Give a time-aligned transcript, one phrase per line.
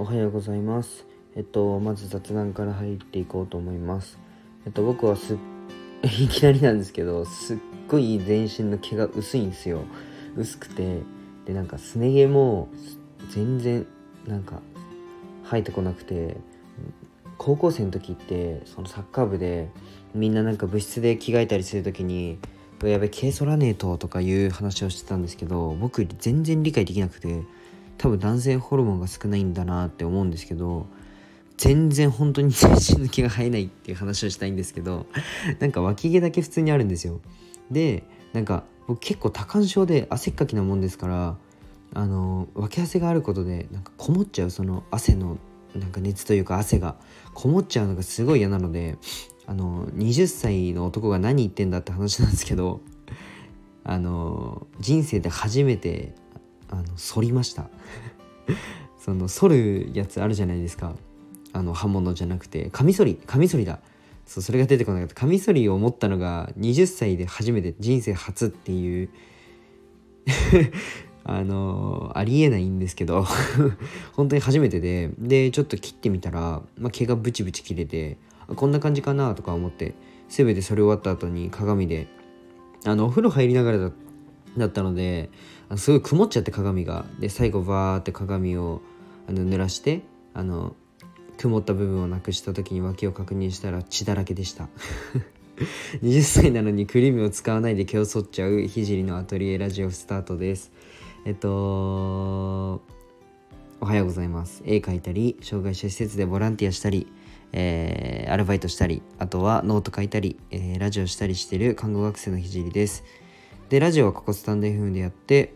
[0.00, 1.04] おはようございます。
[1.36, 4.18] えっと、まず雑談から入っていこうと思います。
[4.64, 5.36] えっと、僕はすっ、
[6.24, 9.82] いきなりなんですけど、すっごい全身の毛が薄いんですよ。
[10.38, 11.00] 薄くて、
[11.44, 12.70] で、なんかすね毛も
[13.28, 13.86] 全然、
[14.26, 14.62] なんか、
[15.44, 16.38] 生えてこなくて、
[17.36, 19.68] 高校生の時って、そのサッカー部で、
[20.14, 22.38] みんななんか部室で着替えたりする時に、
[22.82, 27.42] やべ、毛剃らねえととかいう話をしてたんですけど、僕全然理解できなくて、
[28.00, 30.86] 多分男性ホルモンが少ないんだなって思うんですけど
[31.58, 35.04] 全然本当に全身の毛が生えないっていう話をしたいんですけど
[35.60, 37.20] なんか脇毛だけ普通にあるんですよ。
[37.70, 41.36] でなんか僕結構多感症で汗っかきなもんですから
[41.92, 45.36] あの脇汗があることでなんかこもっちゃうその汗の
[45.74, 46.96] なんか熱というか汗が
[47.34, 48.96] こもっちゃうのがすごい嫌なので
[49.44, 52.80] あの20歳の男が何言ってんだって話なんですけど
[53.84, 56.14] あの人生で初めて
[56.70, 57.68] あの反りました。
[58.98, 60.94] その反るやつあるじゃないですか。
[61.52, 62.70] あの刃物じゃなくて。
[62.70, 63.80] カミソリカミソリだ。
[64.26, 65.14] そうそれが出てこなかった。
[65.14, 69.08] カミソリを持ったのが20歳で初めて人生初っていう
[71.24, 73.26] あのありえないんですけど。
[74.14, 75.10] 本当に初めてで。
[75.18, 78.16] でちょっと切ってみたら、まあ、毛がブチブチ切れて
[78.54, 79.94] こんな感じかなとか思って
[80.28, 82.08] 全てそれ終わった後に鏡で
[82.84, 83.90] あのお風呂入りながらだ
[84.56, 85.30] だったので
[85.76, 87.06] すごい曇っちゃって鏡が。
[87.20, 88.80] で最後バーって鏡を
[89.28, 90.02] あの濡らして
[90.34, 90.74] あの
[91.36, 94.68] 曇った部分をなくした時に脇を確認したら血だらけでした。
[96.02, 100.72] 20歳なのにクリームを使わないで毛を剃っちゃう聖のアトリエラジオスタートです。
[101.24, 102.82] えっと
[103.82, 104.62] おはようございます。
[104.66, 107.06] 絵描いたり障害者施設でボランティアしたり
[107.52, 113.04] えーアルバイトしたりあとはノート書いたり、えーラジオしたりしてる看護学生の聖です。
[113.70, 115.54] でラジオはここスタンド FM でやって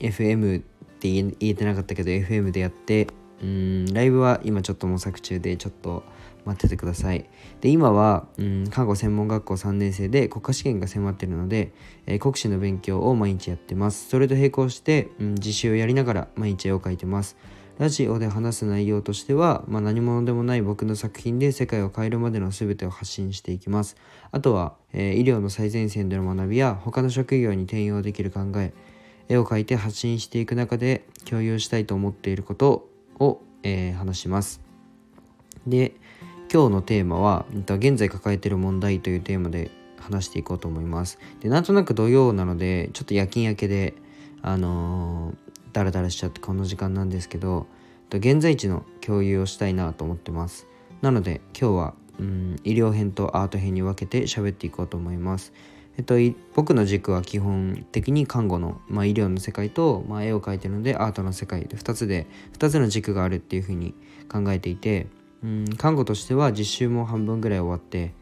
[0.00, 0.62] FM っ
[0.98, 3.06] て言えてなかったけど FM でやって
[3.40, 6.02] うんライブは今ちょっと模索中でちょっと
[6.44, 7.30] 待っててください。
[7.60, 11.72] で今はうん看護専門学校3年生で国家試験が迫ってるので、
[12.06, 14.08] えー国試の勉強を毎日やってます。
[14.08, 17.36] それと並行して、うん、実習をやりながら毎日絵を描いてます。
[17.82, 23.96] ラジオで話す内容としては、まあ、何者でもない僕の作品で世界を変えるまでの全てを発信していきます。
[24.30, 28.72] あとは、えー医療の最前線での学びや他の職業に転用できる考え
[29.28, 32.88] 絵を描いて発信していく中で共有したいと思っていること
[33.18, 34.60] を、えー話します。
[35.66, 35.96] で
[36.52, 41.18] 今日のテーマは現在抱えている問題というテーマで話していこうと思います。
[41.40, 43.94] でなんとなく土曜なのでちょっと夜勤明けで
[44.40, 47.66] あのー、ダラダラしちゃってこの時間なんですけど
[48.10, 50.66] 現在地の共有をしたいなと思ってます
[51.00, 55.52] なので今日はうん医療編とアート編に分けて喋っていこうと思います
[55.98, 56.14] えっと、
[56.54, 62.26] 僕の軸は基本的に看護の、まあ、医療の世界と、まあ、絵を描いてるのでアートの世界で2つで
[62.58, 63.94] 2つの軸があるっていうふうに
[64.30, 65.08] 考えていて
[65.44, 68.14] うん看護としては実習も半分ぐらい終わって、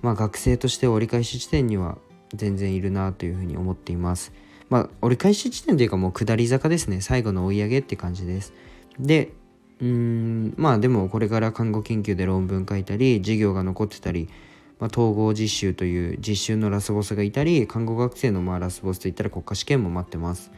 [0.00, 1.98] まあ、学生として折り返し地点には
[2.32, 4.32] 全然いるなというふうに思っています。
[4.72, 8.54] まあ、折り返し地点というかもう下り坂ですね最後の追い上げって感じです。
[8.98, 9.34] で
[9.82, 14.30] うーんまあでもこれから看護研究で論文書いたり授業が残ってたり、
[14.78, 20.50] まあ、統合実習という実習のラスボスがいたり看護学生のまあラスボスといったら国家試験も待ってます。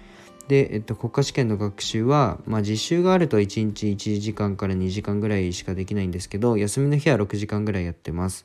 [0.46, 8.44] で、えっと、国家試験の学習は、まあ、実習があると1日1時間から2時間ぐらいしかできないんですけど休みの日は6時間ぐらいやってます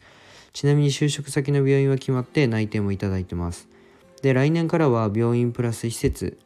[0.53, 3.67] ちなみに就職先の病院は決まって内定もいただいてます
[4.21, 6.37] で来年からは病院プラス施設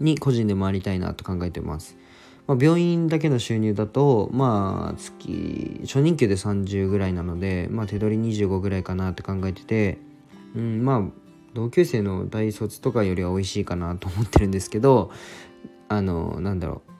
[0.00, 1.96] に個人で回りたいなと考えてます、
[2.46, 9.98] まあ、病院だけの収入だとまあ月初任給で30ぐらいなので、まあ、手取り25ぐらいかなって考えてて
[10.54, 11.02] うんまあ
[11.54, 15.10] 同級生の大卒とかよりは美味しいかなと思ってるんですけど
[15.88, 16.92] あのなんだろう。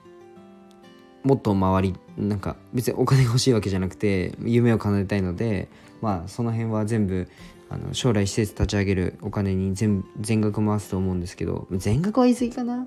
[1.23, 5.69] もっと周りなんか別にお金が欲しいわけじゃなくて夢を叶えたいので
[6.01, 7.29] まあその辺は全部
[7.73, 12.85] あの将来施設立ち上げるお金に全全額回すと思うんですけど全額は言い過ぎかな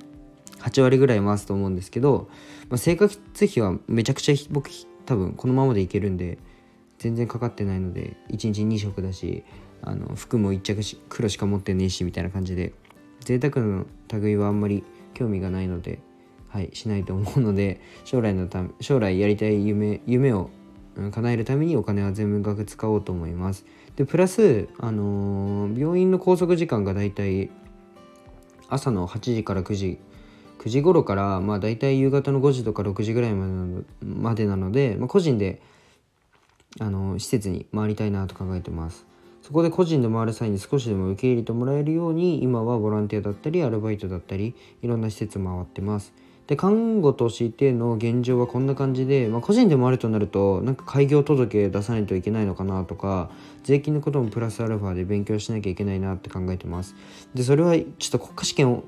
[0.61, 2.29] ？8割ぐらい回すと思うんですけど、
[2.71, 4.71] まあ、生活費はめちゃくちゃ僕
[5.05, 6.39] 多分このままでいけるんで
[6.99, 9.43] 全然かかってないので1日2食だし
[9.83, 12.73] あの服も1着し黒しか持ってねえしみたいな感じで
[13.21, 14.85] 贅沢の類はあんまり
[15.15, 15.99] 興味がないので
[16.49, 20.51] はいしないと思うので将来のため将来やりたい夢夢を
[21.11, 23.67] 叶えるためにお金は全部額使おうと思います。
[23.97, 27.51] でプラスあのー病院の拘束時間がだいたい
[28.69, 29.99] 朝の8時から9時
[30.59, 33.65] 9時頃からまあ大体夕方の5時とか6時ぐらいまでな
[34.17, 35.61] のでなので、まあ、個人で
[36.81, 39.07] あの施設に回りたいなと考えてます。
[39.43, 46.13] そこで個人で回る際に少しでも受け入れてもらえるように今はボランティアだったりアルバイトだったりいろんな施設回ってます。
[46.47, 53.31] で看護としての現状はこんな感じで、まあ、個人でもあるとなるとなんか開業届出さないといけないのかなとか
[53.65, 56.95] 税金のこともプラスアルファで勉強しなきゃいけないなって考えてます。
[57.35, 58.85] でそれはちょっと国家試験を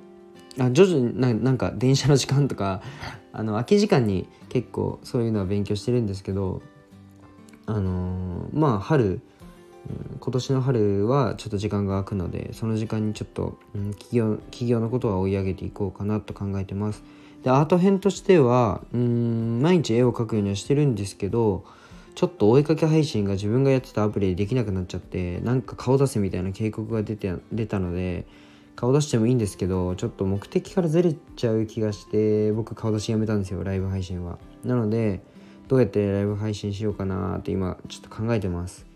[0.60, 2.81] あ徐々にななんか電車の時間とか
[3.32, 6.62] あの空き時間に結構そういうのは勉強してるんですけど
[7.66, 9.20] あのー、まあ春
[10.20, 17.02] 今年の春はちょっと時間が空くのでその時間にちょっと、うん、企業企業のことは追い上げていこうかなと考えてます
[17.43, 21.64] でアート編としてはうん毎日絵を描くようにはしてるんですけど
[22.14, 28.26] ちょっとお絵かき配信が自分がやってたアプリでできなくなっちゃってなんか顔出せみたいな警告が出て出たので
[28.75, 34.38] 顔出してもいいんですけどちょっと目的からずれちゃう気がして僕顔出しやめたんですよライブ配信は。
[34.64, 35.20] なので
[35.69, 38.87] どうやってライブ配信しようかなって今ちょっと考えてます。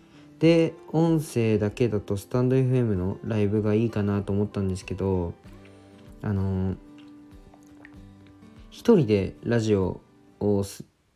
[0.41, 5.35] で音声だけだとスタンド FM のライブがいいかなと思ったんですけど
[6.23, 6.75] あの
[8.73, 10.01] 一人でラジオ
[10.41, 10.65] を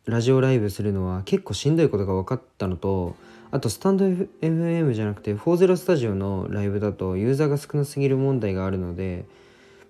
[0.05, 3.17] ラジオライブするのは結構しんどいことが分かったのと
[3.51, 9.25] あとスタンド FM じゃなくて40スタジオのライブだとユーザーが少なすぎる問題があるので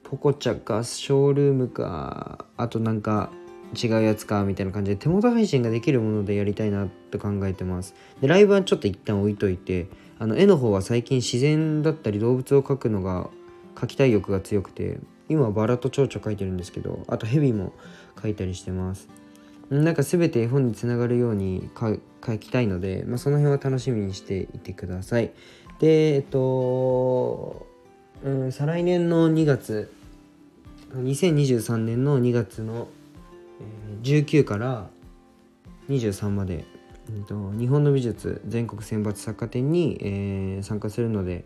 [0.04, 3.30] ポコチャかショールームかあとなんか
[3.74, 7.96] 違うやつかみたいな感じで手元配信ができるものでやりたいなと考えてます。
[8.20, 9.88] でライブはちょっと一旦置いといて
[10.20, 13.28] あの絵の方は最近自然だったり動物を描くのが
[13.74, 17.72] 描きたい欲が強くて今バラと蝶々描いてるんですけどあとヘビも
[18.16, 19.08] 描いたりしてます
[19.70, 22.00] なんか全て絵本につながるように描
[22.38, 25.32] きたいので、まあ、その辺は楽しみにしていてください
[25.80, 27.66] でえっと、
[28.24, 29.92] うん、再来年の2月
[30.94, 32.88] 2023年の2月の
[34.02, 34.88] 19から
[35.88, 36.64] 23まで、
[37.08, 41.44] えーと、日本の美術全国選抜作家展に、えー、参加するので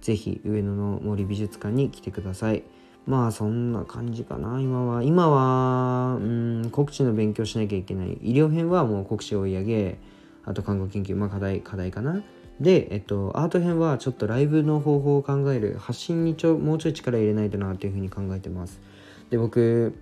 [0.00, 2.62] 是非上野の森美術館に来てください。
[3.10, 4.60] まあそんな感じかな。
[4.60, 8.16] 今は今はうん国地の勉強しなきゃいけない。
[8.22, 9.98] 医療編はもう国地を追い上げ
[10.44, 12.22] あと看護研究まあ課題課題かな。
[12.60, 15.76] で、えっと、アート編はちょっとライブの方法を考える。
[15.76, 18.80] 発信にちょもうちょい力入れないとなというふうに考えてます。
[19.28, 19.92] で僕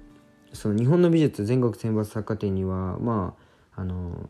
[0.52, 3.34] その日本の美術全国選抜作家展にはま
[3.74, 4.28] ああの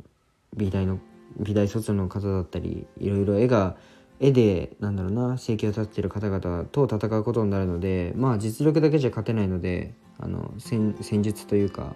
[0.56, 1.00] 美大の
[1.40, 3.76] 美大卒の方だったりいろいろ絵が
[4.20, 11.94] 絵でなんだろうな生計を立ててる方々と戦うことになるのでまあ実力だけじゃ勝てないのであの戦術というか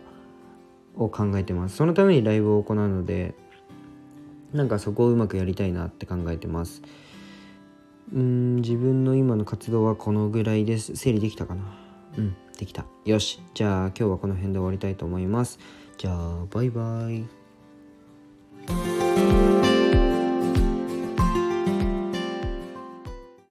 [0.97, 1.77] を考えてます。
[1.77, 3.35] そのためにライブを行うので
[4.53, 6.83] なんかそこをうまくやりたいなって考えてます。
[8.15, 10.95] うん自分の今の活動はこのぐらいです。
[10.97, 11.63] 整理できたかな？
[12.19, 12.85] うんできた。
[13.07, 13.41] よし。
[13.55, 15.59] じゃあ今日はこの辺で終わりたいと思います。
[15.97, 19.02] じゃあバイバイ。